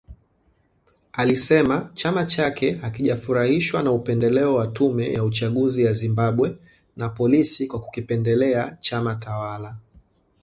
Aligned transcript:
Alisema 1.11 1.89
chama 1.93 2.25
chake 2.25 2.71
hakijafurahishwa 2.73 3.83
na 3.83 3.91
upendeleo 3.91 4.55
wa 4.55 4.67
tume 4.67 5.13
ya 5.13 5.23
uchaguzi 5.23 5.85
ya 5.85 5.93
Zimbabwe, 5.93 6.57
na 6.97 7.09
polisi 7.09 7.67
kwa 7.67 7.81
kukipendelea 7.81 8.77
chama 8.81 9.15
tawala 9.15 9.75